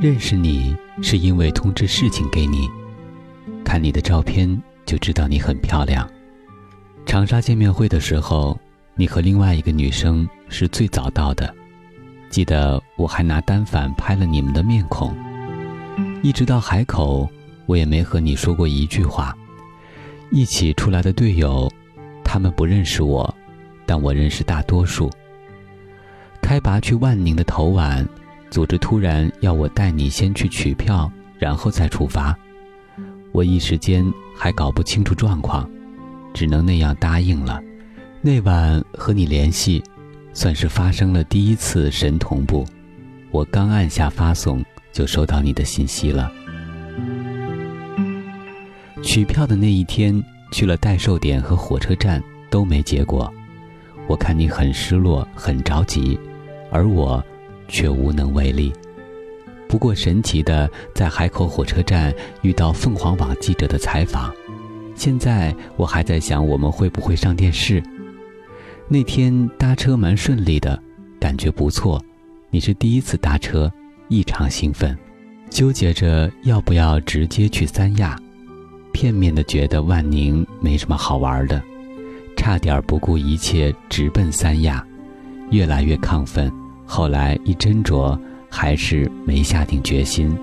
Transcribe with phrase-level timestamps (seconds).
[0.00, 2.66] 认识你是因为通知事情给你，
[3.62, 4.50] 看你的照片
[4.86, 6.08] 就知道你很漂亮。
[7.04, 8.58] 长沙见面会的时候，
[8.94, 11.54] 你和另外一个女生是最早到的，
[12.30, 15.14] 记得我还拿单反拍了你们的面孔。
[16.22, 17.28] 一直到海口，
[17.66, 19.36] 我也没和你说过一句话。
[20.30, 21.70] 一起出来的队友，
[22.24, 23.34] 他们不认识我，
[23.84, 25.10] 但我认识大多数。
[26.40, 28.08] 开拔去万宁的头晚。
[28.50, 32.36] 组织突然要我带你先去取票，然后再出发，
[33.30, 34.04] 我一时间
[34.36, 35.70] 还搞不清楚状况，
[36.34, 37.62] 只能那样答应了。
[38.20, 39.82] 那晚和你联系，
[40.32, 42.66] 算是发生了第一次神同步。
[43.30, 46.30] 我刚按下发送，就收到你的信息了。
[49.00, 53.32] 取票的那一天，去了代售点和火车站都没结果，
[54.08, 56.18] 我看你很失落，很着急，
[56.72, 57.24] 而我。
[57.70, 58.70] 却无能为力。
[59.66, 62.12] 不过神奇的，在海口火车站
[62.42, 64.34] 遇到凤凰网记者的采访。
[64.96, 67.82] 现在我还在想，我们会不会上电视？
[68.88, 70.78] 那天搭车蛮顺利的，
[71.20, 72.04] 感觉不错。
[72.50, 73.72] 你是第一次搭车，
[74.08, 74.98] 异常兴奋，
[75.48, 78.18] 纠结着要不要直接去三亚，
[78.92, 81.62] 片面的觉得万宁没什么好玩的，
[82.36, 84.84] 差点不顾一切直奔三亚，
[85.52, 86.52] 越来越亢奋。
[86.92, 88.18] 后来一斟酌，
[88.50, 90.36] 还是没下定决心。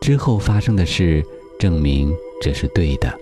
[0.00, 1.22] 之后发生的事
[1.58, 2.10] 证明
[2.40, 3.12] 这是对的。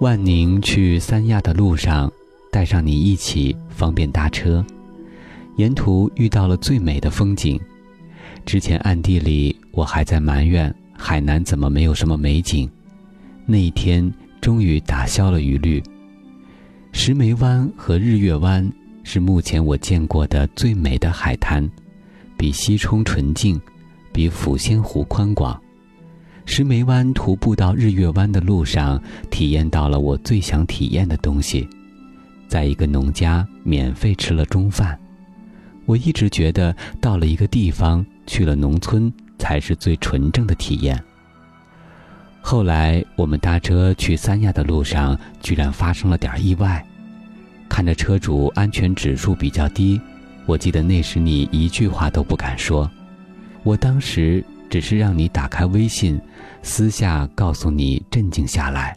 [0.00, 2.10] 万宁去三亚的路上，
[2.50, 4.64] 带上你一起，方便搭车。
[5.56, 7.60] 沿途遇到了最美的风景。
[8.46, 12.66] 之前暗地里我还在埋怨海南怎么没有什么美景，
[13.44, 14.10] 那一天
[14.40, 15.82] 终于打消了疑虑。
[16.92, 18.72] 石梅湾和日月湾。
[19.10, 21.66] 是目前我见过的最美的海滩，
[22.36, 23.58] 比西冲纯净，
[24.12, 25.58] 比抚仙湖宽广。
[26.44, 31.66] 石梅湾徒步到日月湾的路上，体验到了我最想体验的东西，
[32.48, 34.98] 在一个农家免费吃了中饭。
[35.86, 41.02] 我一直觉得到了一个地方，去了农村才是最纯正的体验。
[42.42, 46.84] 后来我们搭车去三亚的路上，居然发生了点意外。
[47.78, 50.00] 看着车主安全指数比较低，
[50.46, 52.90] 我记得那时你一句话都不敢说。
[53.62, 56.20] 我当时只是让你打开微信，
[56.60, 58.96] 私下告诉你镇静下来。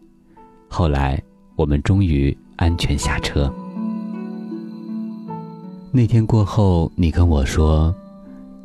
[0.68, 1.22] 后来
[1.56, 3.53] 我们终于安全下车。
[5.91, 7.94] 那天过后，你跟我说，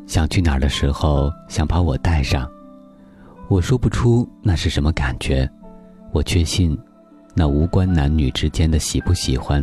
[0.07, 2.51] 想去哪儿的时候想把我带上。
[3.49, 5.47] 我说不出那是什么感觉，
[6.11, 6.75] 我确信，
[7.35, 9.63] 那无关男女之间的喜不喜欢。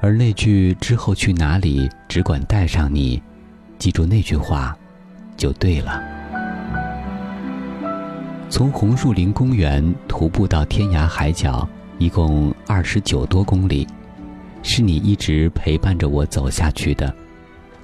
[0.00, 3.20] 而那句之后去哪里，只管带上你，
[3.78, 4.76] 记住那句话，
[5.36, 6.00] 就对了。
[8.48, 13.86] 从红树林公园徒步到天涯海角，一共二十九多公里，
[14.62, 17.12] 是你一直陪伴着我走下去的，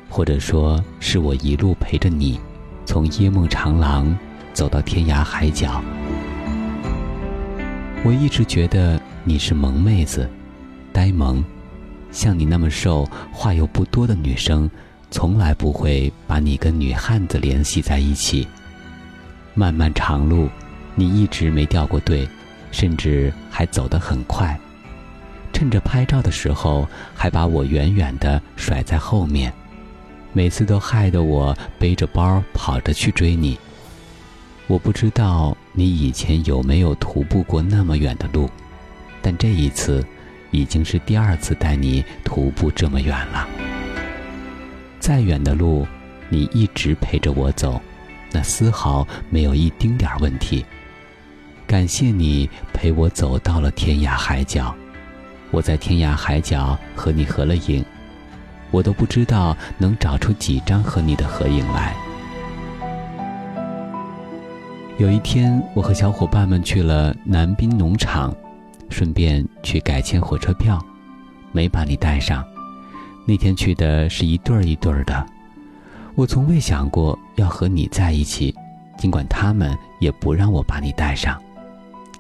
[0.09, 2.39] 或者说是我一路陪着你，
[2.87, 4.17] 从夜梦长廊
[4.53, 5.83] 走到天涯海角。
[8.05, 10.31] 我一直觉得你是萌妹子，
[10.93, 11.45] 呆萌。
[12.15, 14.71] 像你那么瘦、话又不多的女生，
[15.11, 18.47] 从来不会把你跟女汉子联系在一起。
[19.53, 20.49] 漫漫长路，
[20.95, 22.27] 你一直没掉过队，
[22.71, 24.59] 甚至还走得很快。
[25.53, 29.53] 趁着拍照的时候，还把我远远的甩在后面，
[30.33, 33.59] 每次都害得我背着包跑着去追你。
[34.69, 38.49] 我不知道你以前有没有徒步过那么远的路，
[39.21, 40.07] 但这一次。
[40.55, 43.49] 已经是第二次带你徒步这么远了。
[45.01, 45.85] 再远的路，
[46.29, 47.83] 你一直陪着我走，
[48.31, 50.65] 那丝毫没有一丁点问题。
[51.67, 54.73] 感谢你陪我走到了天涯海角，
[55.51, 57.85] 我在天涯海角和你合了影，
[58.71, 61.97] 我都不知道能找出几张和你的合影来。
[64.99, 68.33] 有一天，我和小伙伴们去了南滨农场。
[68.95, 70.81] 顺便去改签火车票，
[71.51, 72.45] 没把你带上。
[73.27, 75.27] 那天去的是一对儿一对儿的。
[76.15, 78.55] 我从未想过要和你在一起，
[78.97, 81.37] 尽管他们也不让我把你带上。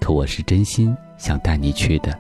[0.00, 2.18] 可我是真心想带你去的，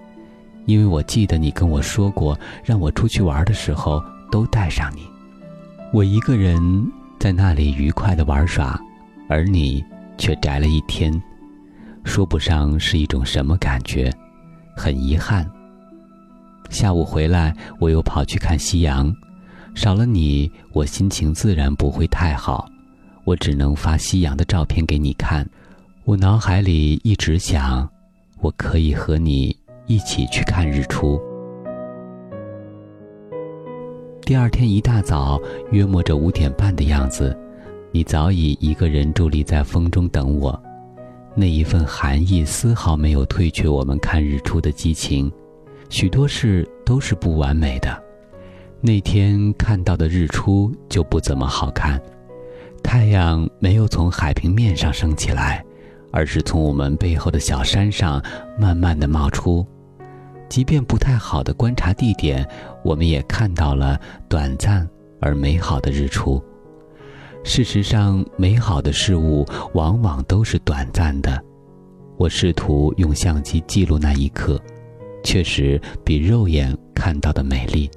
[0.66, 5.02] 因为我记得你跟我说过，让我出去玩的时候都带上你。
[5.92, 6.86] 我一个人
[7.18, 8.80] 在那里愉快的玩耍，
[9.28, 9.84] 而你
[10.16, 11.20] 却宅了一天，
[12.04, 14.12] 说不上是一种什么感觉，
[14.76, 15.50] 很遗憾。
[16.70, 19.14] 下午回来，我又跑去看夕阳，
[19.74, 22.66] 少了你，我心情自然不会太好，
[23.24, 25.48] 我只能发夕阳的照片给你看。
[26.04, 27.88] 我脑海里一直想，
[28.40, 29.56] 我可以和你
[29.86, 31.20] 一起去看日出。
[34.22, 35.38] 第二天一大早，
[35.70, 37.36] 约莫着五点半的样子，
[37.92, 40.58] 你早已一个人伫立在风中等我。
[41.34, 45.30] 那一份寒意丝毫没有退却我们看日出的激情。
[45.90, 48.02] 许多事都是不完美的，
[48.80, 52.00] 那天看到的日出就不怎么好看，
[52.82, 55.64] 太阳没有从海平面上升起来。
[56.16, 58.22] 而是从我们背后的小山上
[58.56, 59.66] 慢慢的冒出，
[60.48, 62.48] 即便不太好的观察地点，
[62.84, 64.88] 我们也看到了短暂
[65.20, 66.40] 而美好的日出。
[67.46, 71.40] 事实上，美好的事物往往都是短暂的。
[72.16, 74.58] 我试图用相机记录那一刻，
[75.22, 77.88] 确实比肉眼看到的美丽。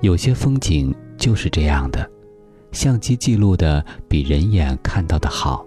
[0.00, 2.10] 有些风景就是这样的，
[2.72, 5.64] 相机记录的比人眼看到的好。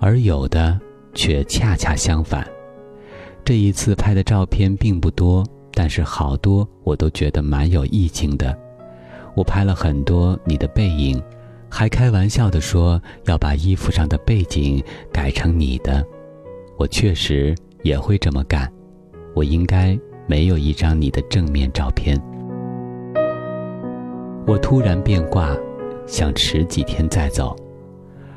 [0.00, 0.80] 而有的
[1.14, 2.46] 却恰恰相反。
[3.44, 8.58] 这一次拍的照片并不多，但是好多我都觉得蛮有意境的。
[9.36, 11.22] 我拍了很多你的背影，
[11.76, 14.80] 还开玩笑的说要把衣服上的背景
[15.12, 16.06] 改成你的。
[16.78, 18.72] 我确实也会这么干。
[19.34, 19.98] 我应该
[20.28, 22.16] 没有一张你的正面照片。
[24.46, 25.52] 我突然变卦，
[26.06, 27.56] 想迟几天再走。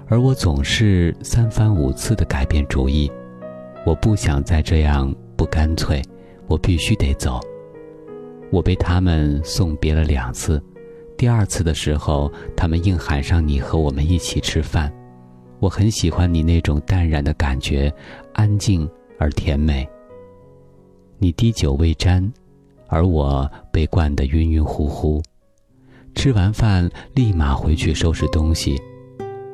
[0.08, 3.12] 而我总是三番五次的改变主意，
[3.86, 6.02] 我不想再这样不干脆，
[6.48, 7.40] 我必须得走。
[8.50, 10.60] 我被他们送别了两次，
[11.18, 14.94] 第二次的时候，他们硬喊上你和我们一起吃饭。
[15.60, 17.92] 我很喜欢你那种淡然的感觉，
[18.34, 18.88] 安静
[19.18, 19.88] 而甜美。
[21.18, 22.32] 你滴酒未沾，
[22.88, 25.20] 而我被灌得晕晕乎乎。
[26.14, 28.80] 吃完饭立马回去收拾东西。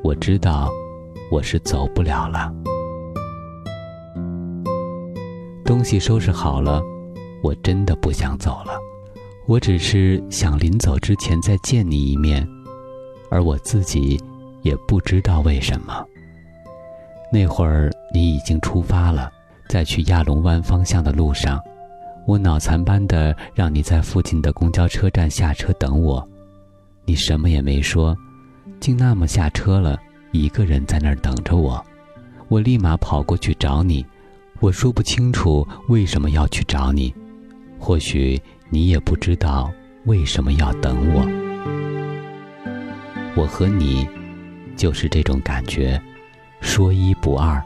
[0.04, 0.70] 我知道，
[1.32, 2.54] 我是走不了了。
[5.64, 6.84] 东西收拾好了，
[7.42, 8.78] 我真的不想走了。
[9.46, 12.48] 我只是想临走之前再见你一面，
[13.30, 14.18] 而我自己
[14.62, 16.06] 也不知道为什么。
[17.32, 19.30] 那会儿你已经出发了，
[19.68, 21.62] 在去亚龙湾方向的路上，
[22.26, 26.26] 我脑残般的让你在附近的公交车站下车等我，
[27.06, 28.16] 你什么也没说。
[28.80, 30.00] 竟那么下车了，
[30.32, 31.84] 一个人在那儿等着我，
[32.48, 34.06] 我立马跑过去找你。
[34.62, 37.14] 我说不清楚为什么要去找你，
[37.78, 38.42] 或许
[38.74, 39.72] 你也不知道
[40.06, 41.22] 为什么要等我。
[43.36, 44.08] 我和你，
[44.76, 46.02] 就是这种感觉，
[46.60, 47.64] 说一不二。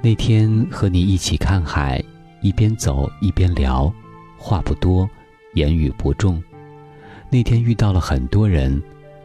[0.00, 2.02] 那天和你一起看海，
[2.40, 3.92] 一边走一边聊，
[4.38, 5.06] 话不多，
[5.52, 6.42] 言语不重。
[7.28, 8.82] 那天遇到了很多人。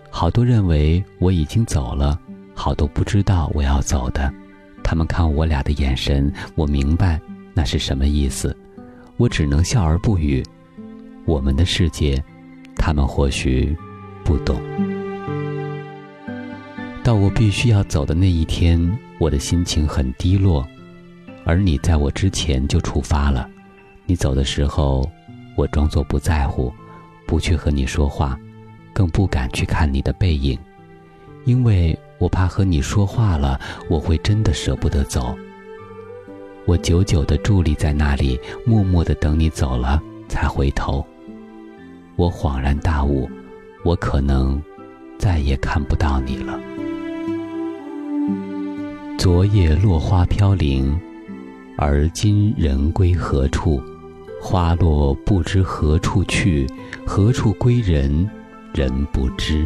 [0.09, 2.19] 好多认为我已经走了，
[2.53, 4.33] 好多不知道我要走的。
[4.83, 7.21] 他们看我俩的眼神，我明白
[7.53, 8.53] 那是什么意思。
[9.17, 10.43] 我只能笑而不语。
[11.25, 12.23] 我们的世界，
[12.75, 13.75] 他们或许
[14.23, 14.61] 不懂。
[17.03, 20.67] 到我必须要走的那一天，我的心情很低落，
[21.45, 23.49] 而你在我之前就出发了。
[24.05, 25.09] 你走的时候，
[25.55, 26.73] 我装作不在乎，
[27.27, 28.39] 不去和你说话。
[28.93, 30.57] 更不敢去看你的背影，
[31.43, 35.37] 因为我怕和你说话了，我会真的舍不得走。
[36.67, 41.05] 我久久地伫立在那里，默默地等你走了，才回头。
[42.15, 43.29] 我恍然大悟，
[43.83, 44.59] 我可能
[45.19, 46.59] 再也看不到你了。
[49.19, 50.99] 昨夜落花飘零，
[51.77, 53.79] 而今人归何处？
[54.41, 56.67] 花落不知何处去，
[57.05, 58.27] 何处归人？
[58.73, 59.65] 人不知，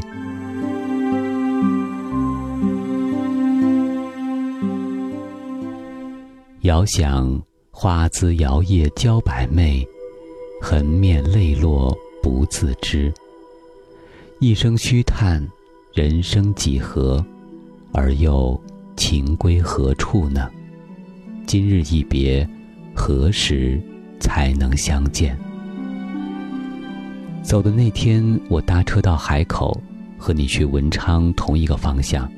[6.63, 9.87] 遥想花姿摇曳娇百媚，
[10.61, 13.13] 横面泪落不自知。
[14.41, 15.41] 一声虚叹，
[15.93, 17.25] 人生几何？
[17.93, 18.61] 而又
[18.97, 20.51] 情归何处呢？
[21.47, 22.45] 今日一别，
[22.93, 23.81] 何时
[24.19, 25.39] 才能相见？
[27.41, 29.81] 走的那天，我搭车到海口，
[30.17, 32.29] 和你去文昌同一个方向。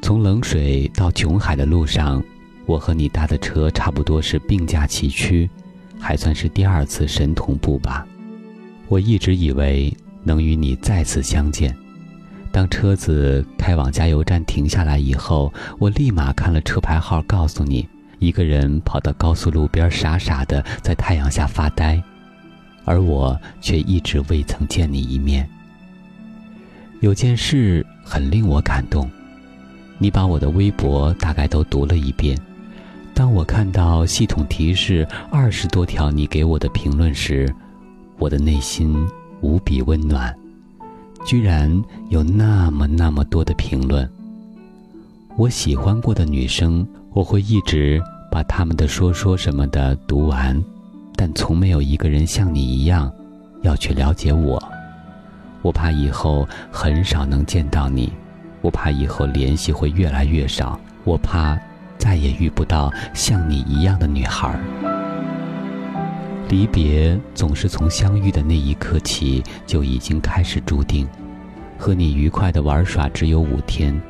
[0.00, 2.22] 从冷水到琼海的路上，
[2.66, 5.48] 我和你搭的车差不多是并驾齐驱，
[5.98, 8.06] 还算是第二次神同步吧。
[8.88, 11.74] 我一直以为能与你再次相见。
[12.50, 22.02] 当车子开往加油站停下来以后，我立马看了车牌号，告诉你，一个人跑到高速路边，傻傻的在太阳下发呆，
[22.84, 25.48] 而我却一直未曾见你一面。
[27.00, 29.08] 有件事很令我感动。
[29.98, 32.38] 你把我的微博大概都读了一遍，
[33.16, 37.50] 当我看到系统提示二十多条你给我的评论时，
[38.18, 38.94] 我的内心
[39.40, 40.36] 无比温暖。
[41.24, 44.06] 居然有那么那么多的评论。
[45.34, 47.98] 我喜欢过的女生，我会一直
[48.30, 50.62] 把他们的说说什么的读完，
[51.14, 53.10] 但从没有一个人像你一样，
[53.62, 54.62] 要去了解我。
[55.62, 58.12] 我怕以后很少能见到你。
[58.60, 61.58] 我怕以后联系会越来越少，我怕
[61.98, 64.58] 再也遇不到像你一样的女孩。
[66.48, 71.08] 离别总是从相遇的那一刻起就已经开始注定。
[71.78, 74.00] 和你愉快的玩耍只有五天，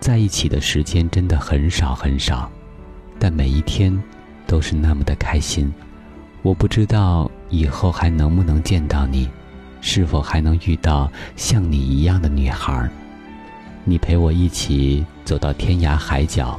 [0.00, 2.50] 在一起的时间真的很少很少，
[3.18, 3.96] 但每一天
[4.46, 5.72] 都是那么的开心。
[6.42, 9.28] 我不知道以后还能不能见到你，
[9.80, 12.88] 是否还能遇到像你一样的女孩。
[13.84, 16.58] 你陪我一起走到天涯海角，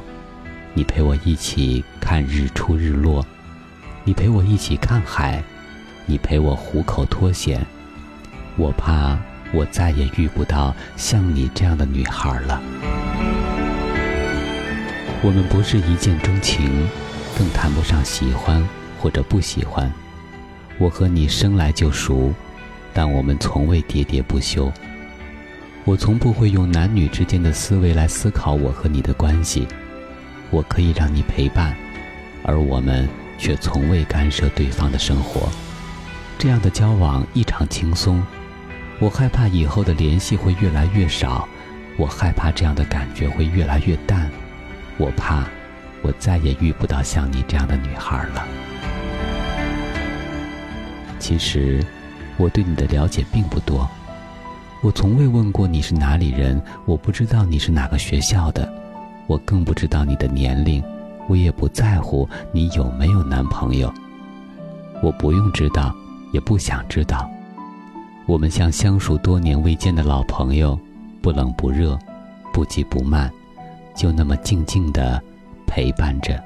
[0.72, 3.26] 你陪我一起看日出日落，
[4.04, 5.42] 你陪我一起看海，
[6.06, 7.66] 你陪我虎口脱险。
[8.56, 9.18] 我怕
[9.52, 12.60] 我再也遇不到像你这样的女孩了。
[15.22, 16.88] 我们不是一见钟情，
[17.36, 18.66] 更谈不上喜欢
[18.98, 19.92] 或者不喜欢。
[20.78, 22.32] 我和你生来就熟，
[22.94, 24.72] 但我们从未喋喋不休。
[25.84, 29.66] 我从不会用男女之间的思维来思考我和你的关系，
[30.50, 31.74] 我可以让你陪伴，
[32.42, 35.48] 而我们却从未干涉对方的生活。
[36.38, 38.22] 这样的交往异常轻松，
[38.98, 41.48] 我害怕以后的联系会越来越少，
[41.96, 44.30] 我害怕这样的感觉会越来越淡，
[44.96, 45.44] 我怕
[46.02, 48.46] 我再也遇不到像你这样的女孩了。
[51.18, 51.84] 其实，
[52.38, 53.88] 我对你的了解并不多。
[54.82, 58.66] 我从未问过你是哪里人，我不知道你是哪个学校的，
[59.30, 60.82] 我更不知道你的年龄，
[61.28, 63.88] 我也不在乎你有没有男朋友。
[65.00, 65.94] 我不用知道，
[66.32, 67.30] 也不想知道。
[68.26, 70.76] 我们像相熟多年未见的老朋友，
[71.22, 71.96] 不冷不热，
[72.52, 73.30] 不急不慢，
[73.94, 75.22] 就那么静静的
[75.64, 76.42] 陪伴着。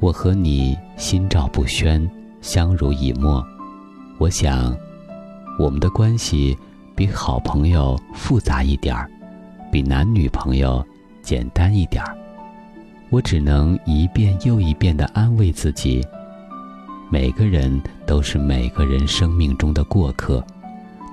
[0.00, 2.10] 我和你心照不宣，
[2.40, 3.44] 相濡以沫。
[4.16, 4.74] 我想，
[5.58, 6.56] 我们的关系。
[6.96, 9.10] 比好朋友复杂一点儿，
[9.72, 10.86] 比男女朋友
[11.24, 12.16] 简单一点儿。
[13.10, 16.06] 我只能一遍又一遍地安慰自己：
[17.10, 20.44] 每个人都是每个人生命中的过客，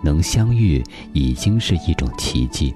[0.03, 2.75] 能相遇已经是一种奇迹。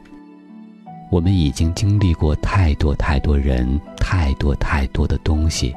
[1.11, 5.75] 我们已经经历过太多太多人，太多太多的东西，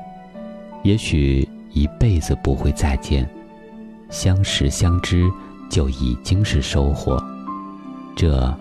[0.82, 3.28] 也许一辈子不会再见，
[4.08, 5.28] 相识相知。
[5.70, 7.22] 就已经是收获，
[8.16, 8.58] 这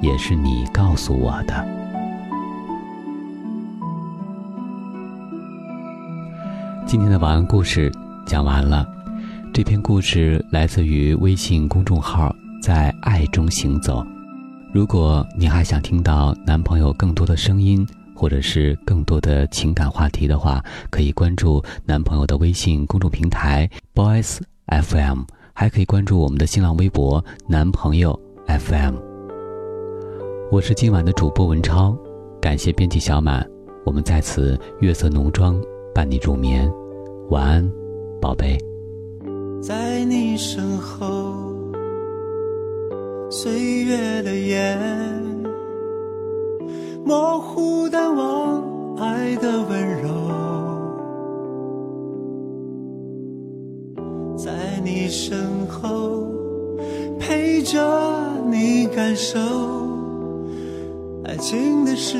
[0.00, 1.89] 也是你告诉我的。
[6.90, 7.88] 今天的晚安故事
[8.26, 8.84] 讲完了，
[9.54, 14.04] 这篇故事来自于微信公众号“在爱中行走”。
[14.74, 25.20] 如果你还想听到男朋友更多的声音，或者是更多的情感话题的话，可以关注男朋友的微信公众平台 “boys FM”。
[25.52, 28.18] 还可以关注我们的新浪微博“男朋友
[28.48, 28.96] FM”。
[30.50, 31.96] 我是今晚的主播文超，
[32.40, 33.48] 感谢编辑小满，
[33.86, 35.54] 我们在此月色浓妆
[35.94, 36.72] 伴你入眠，
[37.30, 37.72] 晚安，
[38.20, 38.56] 宝贝。
[39.60, 41.34] 在你身后，
[43.30, 44.78] 岁月的眼
[47.04, 50.08] 模糊淡忘爱的温柔。
[54.36, 56.26] 在你身后，
[57.18, 57.78] 陪着
[58.50, 59.38] 你感受
[61.40, 62.18] 情的誓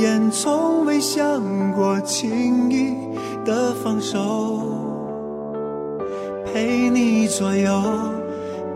[0.00, 2.96] 言，从未想过轻易
[3.44, 4.62] 的放手。
[6.46, 7.82] 陪你左右，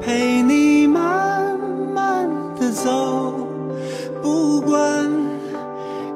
[0.00, 1.58] 陪你慢
[1.94, 2.28] 慢
[2.60, 3.32] 的走，
[4.20, 5.10] 不管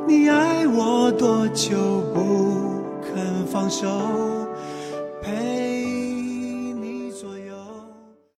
[0.07, 1.77] 你爱我多久，
[2.13, 3.89] 不肯放手。